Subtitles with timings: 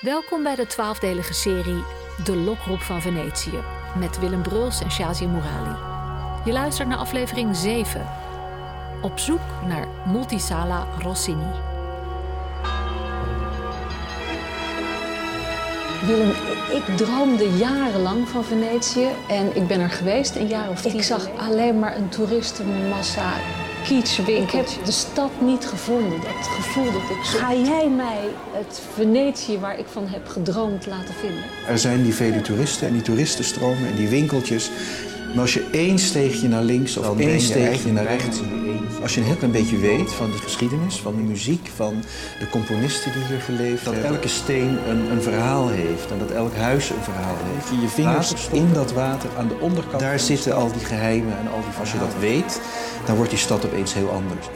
[0.00, 1.84] Welkom bij de twaalfdelige serie
[2.24, 3.58] De Lokroep van Venetië
[3.98, 5.76] met Willem Bruls en Shazia Murali.
[6.44, 8.06] Je luistert naar aflevering 7.
[9.02, 11.50] Op zoek naar Multisala Rossini.
[16.06, 16.30] Willem,
[16.70, 20.94] ik droomde jarenlang van Venetië en ik ben er geweest een jaar of tien.
[20.94, 23.32] Ik zag alleen maar een toeristenmassa,
[23.82, 24.70] kitschwinkeltjes.
[24.70, 27.38] Ik heb de stad niet gevonden, dat gevoel dat ik zo...
[27.38, 28.20] Ga jij mij
[28.52, 31.44] het Venetië waar ik van heb gedroomd laten vinden?
[31.66, 34.70] Er zijn die vele toeristen en die toeristenstromen en die winkeltjes.
[35.32, 38.40] Maar als je één steegje naar links of één steegje naar rechts...
[39.02, 41.94] Als je een heel klein beetje weet van de geschiedenis, van de muziek, van
[42.38, 44.02] de componisten die hier geleefd hebben.
[44.02, 47.68] Dat elke steen een, een verhaal heeft en dat elk huis een verhaal heeft.
[47.68, 50.00] Je je vingers in dat water aan de onderkant.
[50.00, 52.60] Daar zitten al die geheimen en al die Als je dat weet,
[53.06, 54.46] dan wordt die stad opeens heel anders.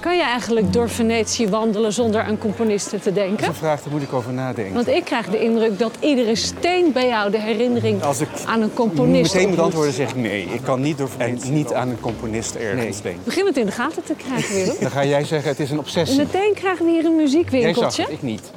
[0.00, 3.30] Kan je eigenlijk door Venetië wandelen zonder aan componisten te denken?
[3.36, 4.74] Dat is een vraag, daar moet ik over nadenken.
[4.74, 8.62] Want ik krijg de indruk dat iedere steen bij jou de herinnering Als ik aan
[8.62, 10.44] een componist meteen moet antwoorden, zeg ik nee.
[10.44, 11.08] Ik kan niet, door,
[11.50, 13.22] niet aan een componist ergens denken.
[13.24, 14.76] Begin het in de gaten te krijgen, Willem.
[14.80, 16.18] Dan ga jij zeggen, het is een En obsessie.
[16.18, 18.02] meteen krijgen we hier een Jij zag muziekwinkeltje.
[18.02, 18.50] het, ik niet.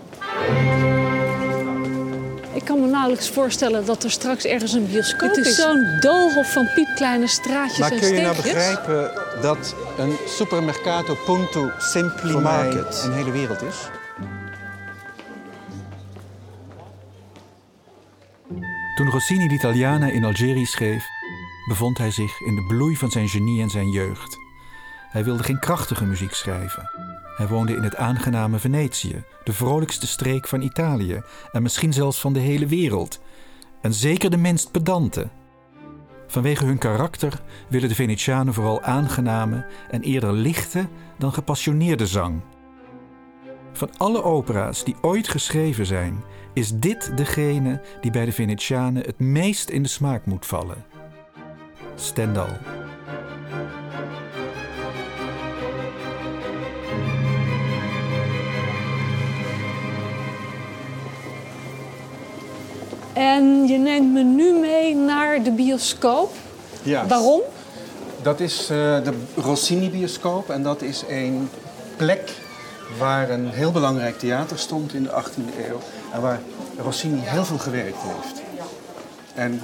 [2.53, 5.37] Ik kan me nauwelijks voorstellen dat er straks ergens een bioscoop is.
[5.37, 10.15] Het is zo'n doolhof van piepkleine straatjes Maar en kun je nou begrijpen dat een
[10.27, 13.89] supermercato punto Voor mij market een hele wereld is?
[18.95, 21.05] Toen Rossini l'Italiana in Algerië schreef,
[21.67, 24.37] bevond hij zich in de bloei van zijn genie en zijn jeugd.
[25.09, 26.89] Hij wilde geen krachtige muziek schrijven.
[27.37, 32.33] Hij woonde in het aangename Venetië, de vrolijkste streek van Italië en misschien zelfs van
[32.33, 33.19] de hele wereld.
[33.81, 35.27] En zeker de minst pedante.
[36.33, 42.41] Vanwege hun karakter willen de Venetianen vooral aangename en eerder lichte dan gepassioneerde zang.
[43.71, 46.23] Van alle opera's die ooit geschreven zijn,
[46.53, 50.85] is dit degene die bij de Venetianen het meest in de smaak moet vallen.
[51.95, 52.82] Stendhal.
[63.13, 66.31] En je neemt me nu mee naar de bioscoop.
[66.83, 67.07] Ja.
[67.07, 67.41] Waarom?
[68.21, 68.67] Dat is eh,
[69.03, 71.49] de Rossini-bioscoop en dat is een
[71.97, 72.31] plek
[72.97, 75.79] waar een heel belangrijk theater stond in de 18e eeuw
[76.13, 76.39] en waar
[76.77, 78.41] Rossini heel veel gewerkt heeft.
[79.33, 79.61] En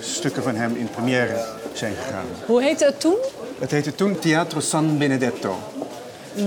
[0.00, 2.24] stukken van hem in première zijn gegaan.
[2.46, 3.16] Hoe heette het toen?
[3.58, 5.56] Het heette toen Teatro San Benedetto.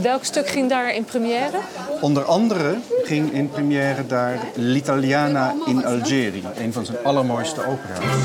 [0.01, 1.59] Welk stuk ging daar in première?
[2.01, 8.23] Onder andere ging in première daar L'Italiana in Algeri, een van zijn allermooiste opera's.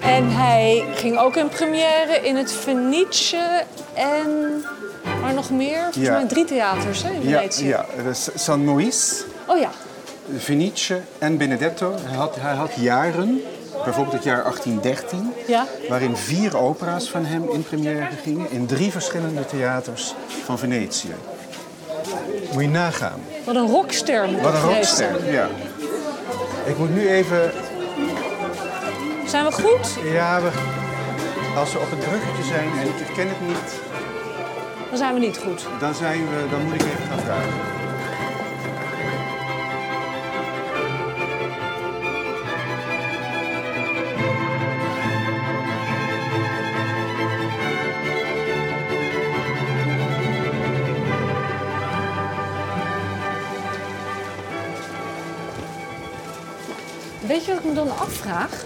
[0.00, 3.36] En hij ging ook in première in het Venetië
[3.94, 4.62] en...
[5.20, 5.78] Maar nog meer?
[5.82, 6.12] Volgens Ja.
[6.12, 7.66] mij drie theaters hè, in Ja, Venetië.
[7.66, 9.70] ja, dat is San Moïse, Oh ja.
[10.38, 11.94] Fenice en Benedetto.
[12.04, 13.40] Hij had, hij had jaren,
[13.84, 15.66] bijvoorbeeld het jaar 1813, Ja.
[15.88, 21.14] waarin vier opera's van hem in première gingen in drie verschillende theaters van Venetië.
[22.52, 23.20] Moet je nagaan.
[23.44, 25.48] Wat een rockster moet Wat een rockster, ja.
[26.64, 27.50] Ik moet nu even...
[29.26, 29.98] Zijn we goed?
[30.12, 30.50] Ja, we,
[31.56, 33.80] als we op het bruggetje zijn en ik herken het niet,
[34.88, 35.66] Dan zijn we niet goed.
[35.80, 37.52] dan, zijn we, dan moet ik even gaan vragen.
[57.26, 58.64] Weet je wat ik me dan afvraag?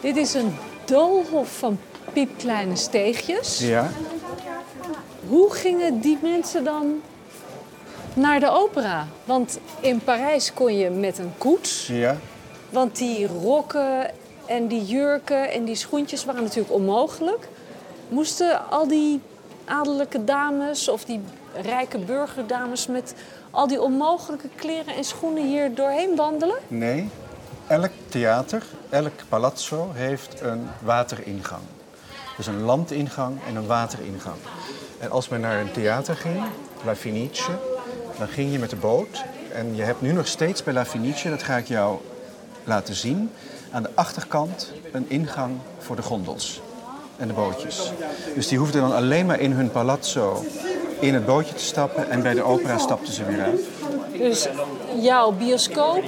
[0.00, 1.78] Dit is een doolhof van
[2.12, 3.58] piepkleine steegjes.
[3.58, 3.90] Ja?
[5.28, 7.00] Hoe gingen die mensen dan
[8.14, 9.06] naar de opera?
[9.24, 11.86] Want in Parijs kon je met een koets.
[11.86, 12.16] Ja?
[12.70, 14.10] Want die rokken
[14.46, 17.48] en die jurken en die schoentjes waren natuurlijk onmogelijk.
[18.08, 19.20] Moesten al die
[19.64, 21.20] adellijke dames of die
[21.62, 23.14] rijke burgerdames met
[23.50, 26.56] al die onmogelijke kleren en schoenen hier doorheen wandelen?
[26.68, 27.08] Nee.
[27.68, 31.62] Elk theater, elk palazzo heeft een wateringang.
[32.36, 34.36] Dus een landingang en een wateringang.
[34.98, 36.42] En als men naar een theater ging,
[36.84, 37.50] La Fenice,
[38.18, 39.24] dan ging je met de boot.
[39.52, 41.98] En je hebt nu nog steeds bij La Fenice, dat ga ik jou
[42.64, 43.30] laten zien,
[43.70, 46.60] aan de achterkant een ingang voor de gondels
[47.16, 47.92] en de bootjes.
[48.34, 50.44] Dus die hoefden dan alleen maar in hun palazzo
[51.00, 53.60] in het bootje te stappen en bij de opera stapten ze weer uit.
[54.18, 54.48] Dus
[55.00, 56.04] jouw bioscoop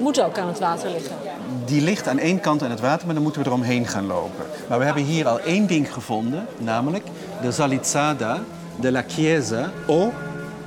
[0.00, 1.16] moet ook aan het water liggen.
[1.64, 4.44] Die ligt aan één kant aan het water, maar dan moeten we eromheen gaan lopen.
[4.68, 7.06] Maar we hebben hier al één ding gevonden, namelijk
[7.42, 8.40] de Salizzada
[8.76, 10.12] della Chiesa o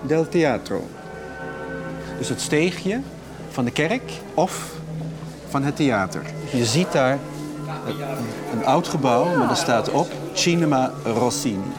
[0.02, 0.88] del Teatro.
[2.18, 3.02] Dus het steegje
[3.50, 4.72] van de kerk of
[5.50, 6.22] van het theater.
[6.52, 7.18] Je ziet daar
[7.88, 7.96] een,
[8.60, 11.74] een oud gebouw, maar er staat op Cinema Rossini.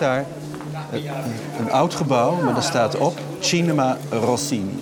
[0.00, 0.26] Daar
[1.58, 4.78] een, oud gebouw, maar er staat op Cinema Rossini.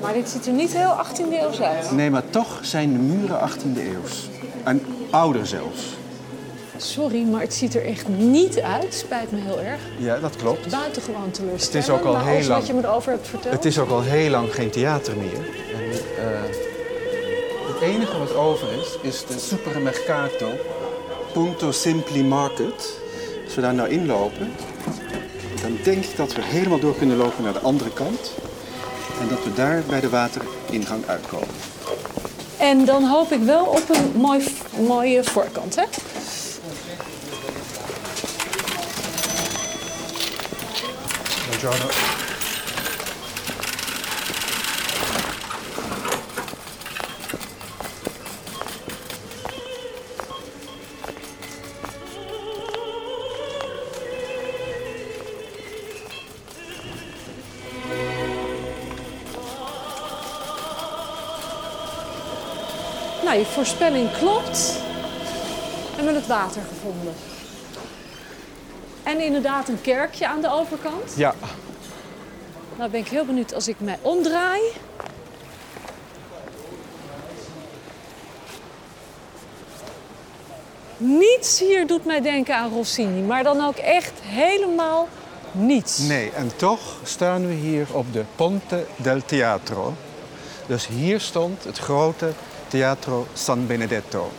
[0.00, 1.90] Maar dit ziet er niet heel 18e eeuws uit.
[1.90, 4.28] Nee, maar toch zijn de muren 18e eeuws.
[4.64, 5.96] En ouder zelfs.
[6.76, 8.94] Sorry, maar het ziet er echt niet uit.
[8.94, 9.80] Spijt me heel erg.
[9.98, 10.70] Ja, dat klopt.
[10.70, 11.74] Buitengewoon teleurstellend.
[11.74, 13.54] Het is ook al heel lang- wat je me erover hebt verteld.
[13.54, 15.46] Het is ook al heel lang geen theater meer.
[15.74, 15.90] En,
[16.24, 16.40] eh,
[17.72, 20.48] het enige wat over is, is de Supermercato
[21.32, 23.00] Punto Simpli Market.
[23.52, 24.52] Als we daar nou inlopen,
[25.62, 28.32] dan denk ik dat we helemaal door kunnen lopen naar de andere kant.
[29.20, 31.48] En dat we daar bij de wateringang uitkomen.
[32.58, 34.44] En dan hoop ik wel op een mooi,
[34.86, 35.84] mooie voorkant, hè?
[41.48, 42.31] Buongiorno.
[63.22, 64.58] Nou, je voorspelling klopt.
[65.90, 67.14] We hebben het water gevonden.
[69.02, 71.14] En inderdaad een kerkje aan de overkant.
[71.16, 71.34] Ja,
[72.76, 74.60] Nou ben ik heel benieuwd als ik mij omdraai.
[80.96, 85.08] Niets hier doet mij denken aan Rossini, maar dan ook echt helemaal
[85.52, 85.98] niets.
[85.98, 89.94] nee, en toch staan we hier op de Ponte del Teatro.
[90.66, 92.32] Dus hier stond het grote
[92.72, 94.30] Teatro San Benedetto.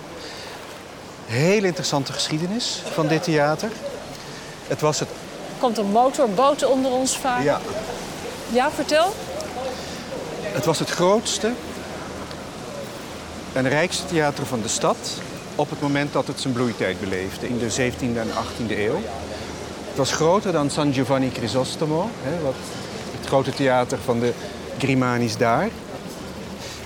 [1.25, 3.71] Hele interessante geschiedenis van dit theater.
[4.67, 5.09] Het was het.
[5.09, 7.43] Er komt een motorboot onder ons varen.
[7.43, 7.61] Ja,
[8.51, 9.13] ja, vertel.
[10.41, 11.51] Het was het grootste
[13.53, 14.97] en rijkste theater van de stad
[15.55, 19.01] op het moment dat het zijn bloeitijd beleefde, in de 17e en 18e eeuw.
[19.87, 22.55] Het was groter dan San Giovanni Crisostomo, hè, wat
[23.17, 24.33] het grote theater van de
[24.77, 25.69] Grimani's daar.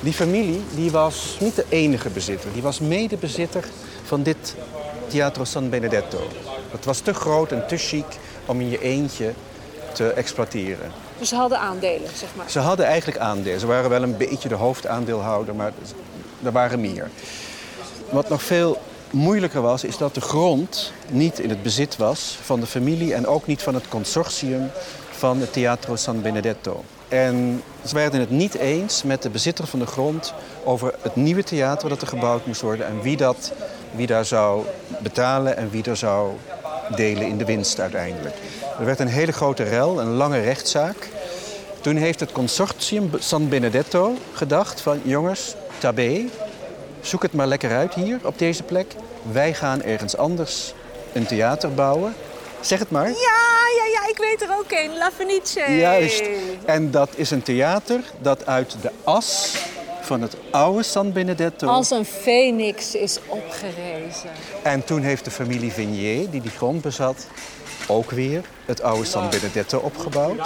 [0.01, 3.63] Die familie die was niet de enige bezitter, die was medebezitter
[4.03, 4.55] van dit
[5.07, 6.19] Teatro San Benedetto.
[6.71, 8.05] Het was te groot en te chic
[8.45, 9.33] om in je eentje
[9.93, 10.91] te exploiteren.
[11.19, 12.49] Dus ze hadden aandelen, zeg maar.
[12.49, 13.59] Ze hadden eigenlijk aandelen.
[13.59, 15.71] Ze waren wel een beetje de hoofdaandeelhouder, maar
[16.43, 17.09] er waren meer.
[18.09, 18.77] Wat nog veel
[19.11, 23.27] moeilijker was, is dat de grond niet in het bezit was van de familie en
[23.27, 24.71] ook niet van het consortium
[25.09, 26.83] van het Teatro San Benedetto.
[27.07, 30.33] En ze werden het niet eens met de bezitter van de grond
[30.63, 33.51] over het nieuwe theater dat er gebouwd moest worden en wie, dat,
[33.91, 34.65] wie daar zou
[34.99, 36.31] betalen en wie er zou
[36.95, 38.35] delen in de winst uiteindelijk.
[38.79, 41.09] Er werd een hele grote rel, een lange rechtszaak.
[41.81, 46.25] Toen heeft het consortium San Benedetto gedacht van jongens, tabé,
[47.01, 48.95] zoek het maar lekker uit hier op deze plek.
[49.31, 50.73] Wij gaan ergens anders
[51.13, 52.13] een theater bouwen.
[52.61, 53.09] Zeg het maar.
[53.09, 53.56] Ja,
[54.17, 54.97] ik weet er ook een.
[54.97, 55.71] La Fenice.
[55.71, 56.23] Juist.
[56.65, 59.55] En dat is een theater dat uit de as
[60.01, 61.67] van het oude San Benedetto...
[61.67, 64.29] Als een phoenix is opgerezen.
[64.63, 67.27] En toen heeft de familie Vignier, die die grond bezat,
[67.87, 70.39] ook weer het oude San Benedetto opgebouwd.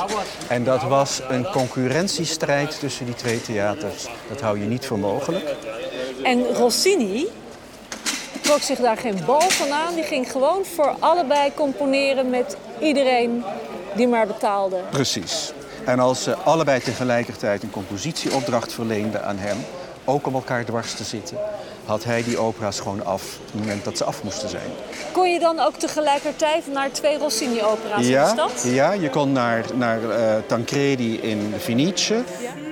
[0.48, 4.08] En dat was een concurrentiestrijd tussen die twee theaters.
[4.30, 5.56] Dat hou je niet voor mogelijk.
[6.24, 7.28] En Rossini
[8.42, 9.96] trok zich daar geen bal van aan.
[9.96, 13.44] Die ging gewoon voor allebei componeren met iedereen
[13.96, 14.76] die maar betaalde.
[14.90, 15.54] Precies.
[15.86, 19.58] En als ze allebei tegelijkertijd een compositieopdracht verleenden aan hem,
[20.06, 21.38] ook om elkaar dwars te zitten,
[21.86, 24.70] had hij die opera's gewoon af op het moment dat ze af moesten zijn.
[25.12, 28.64] Kon je dan ook tegelijkertijd naar twee Rossini-opera's in de Ja, stad?
[28.66, 32.24] ja, je kon naar, naar eh, Tancredi in Venetië.
[32.38, 32.71] ti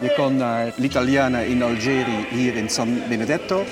[0.00, 3.64] Je kon naar L'Italiana in Algeri, hier in San Benedetto.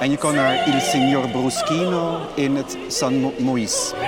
[0.00, 4.07] En je kon naar Il Signor Bruschino in het San Moïse.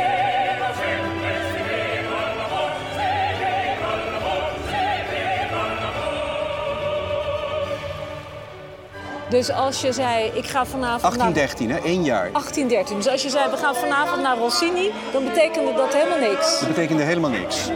[9.30, 11.78] Dus als je zei, ik ga vanavond naar 1813, hè?
[11.78, 12.30] één jaar.
[12.32, 12.96] 1813.
[12.96, 16.58] Dus als je zei, we gaan vanavond naar Rossini, dan betekende dat helemaal niks.
[16.58, 17.68] Dat betekende helemaal niks.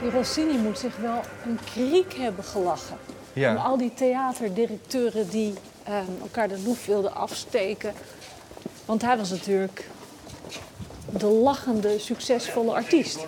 [0.00, 2.96] Die Rossini moet zich wel een kriek hebben gelachen.
[3.32, 3.50] Ja.
[3.50, 7.92] Om al die theaterdirecteuren die eh, elkaar de loef wilden afsteken.
[8.84, 9.84] Want hij was natuurlijk
[11.18, 13.26] de lachende, succesvolle artiest.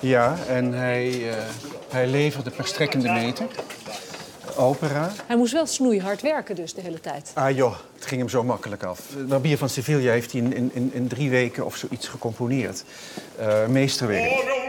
[0.00, 1.36] Ja, en hij, eh,
[1.88, 3.46] hij leverde per strekkende meter.
[4.56, 5.12] Opera.
[5.26, 7.30] Hij moest wel snoeihard werken dus de hele tijd.
[7.34, 9.00] Ah joh, het ging hem zo makkelijk af.
[9.28, 12.84] Barbier van Sevilla heeft hij in, in, in, drie weken of zoiets gecomponeerd.
[13.38, 14.67] Eh, meesterwerk.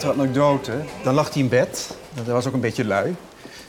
[0.00, 0.72] Anekdote.
[1.02, 1.96] Dan lag hij in bed.
[2.14, 3.14] Dat was ook een beetje lui.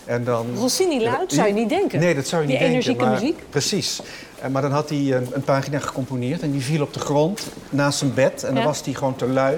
[0.06, 0.46] En dan...
[0.58, 2.00] Rossini luid, zou je niet denken.
[2.00, 2.82] Nee, dat zou je Die niet denken.
[2.90, 3.44] energieke maar- muziek.
[3.50, 4.02] Precies.
[4.42, 7.42] En, maar dan had hij een, een pagina gecomponeerd en die viel op de grond
[7.70, 8.44] naast zijn bed.
[8.44, 9.58] En dan was hij gewoon te lui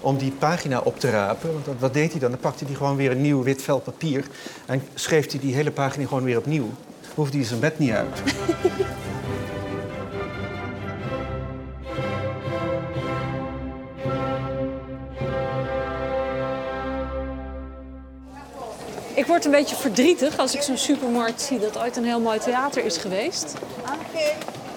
[0.00, 1.52] om die pagina op te rapen.
[1.52, 2.30] Want wat- wat deed hij dan?
[2.30, 4.24] Dan pakte hij gewoon weer een nieuw wit vel papier
[4.66, 6.68] en schreef hij die hele pagina gewoon weer opnieuw.
[7.14, 8.20] Hoefde hij zijn bed niet uit.
[19.30, 22.84] word een beetje verdrietig als ik zo'n supermarkt zie dat ooit een heel mooi theater
[22.84, 23.54] is geweest.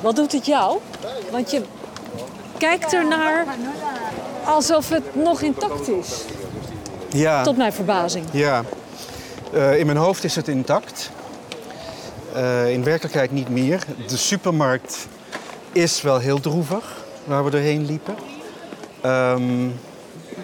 [0.02, 0.80] Wat doet het jou?
[1.32, 1.62] Want je
[2.58, 3.46] kijkt ernaar
[4.46, 6.22] alsof het nog intact is.
[7.10, 7.44] Ja.
[7.44, 8.26] Tot mijn verbazing.
[8.32, 8.64] Ja,
[9.54, 11.10] Eh, in mijn hoofd is het intact.
[12.34, 13.84] Eh, in werkelijkheid niet meer.
[14.08, 15.08] De supermarkt
[15.72, 18.16] is wel heel droevig, waar we doorheen liepen.
[19.02, 19.68] Ehm,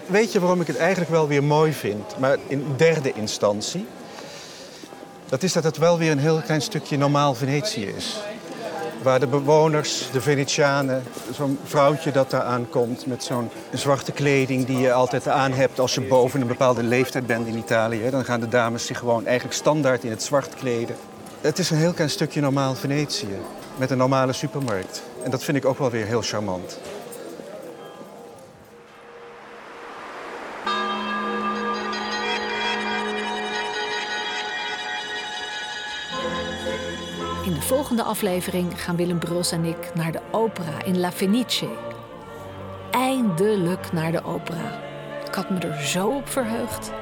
[0.06, 2.18] weet je waarom ik het eigenlijk wel weer mooi vind?
[2.18, 3.86] Maar in derde instantie.
[5.30, 8.20] Dat is dat het wel weer een heel klein stukje normaal Venetië is.
[9.02, 14.78] Waar de bewoners, de Venetianen, zo'n vrouwtje dat daar aankomt met zo'n zwarte kleding die
[14.78, 18.10] je altijd aan hebt als je boven een bepaalde leeftijd bent in Italië.
[18.10, 20.96] Dan gaan de dames zich gewoon eigenlijk standaard in het zwart kleden.
[21.40, 23.38] Het is een heel klein stukje normaal Venetië
[23.76, 25.02] met een normale supermarkt.
[25.24, 26.78] En dat vind ik ook wel weer heel charmant.
[37.60, 41.68] De volgende aflevering gaan Willem Bruls en ik naar de opera in La Fenice.
[42.90, 44.80] Eindelijk naar de opera.
[45.26, 46.92] Ik had me er zo op verheugd.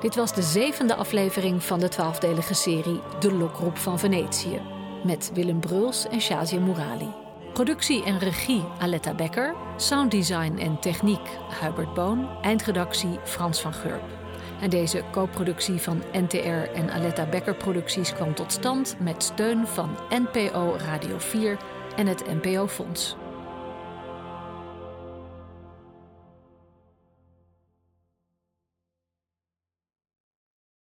[0.00, 4.60] Dit was de zevende aflevering van de twaalfdelige serie De Lokroep van Venetië.
[5.04, 7.08] Met Willem Bruls en Shazia Murali.
[7.52, 9.54] Productie en regie Aletta Becker.
[9.76, 12.28] Sounddesign en techniek Hubert Boon.
[12.42, 14.25] Eindredactie Frans van Gurp.
[14.60, 19.96] En deze co-productie van NTR en Aletta Becker Producties kwam tot stand met steun van
[20.08, 21.56] NPO Radio 4
[21.96, 23.16] en het NPO Fonds.